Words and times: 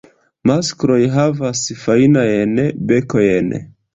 Maskloj 0.51 0.97
havas 1.15 1.61
fajnajn 1.83 2.57
bekojn. 2.93 3.53